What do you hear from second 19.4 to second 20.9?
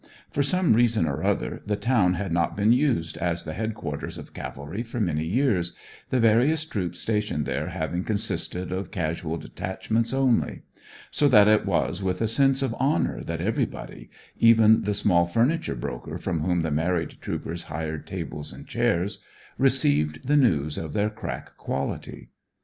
received the news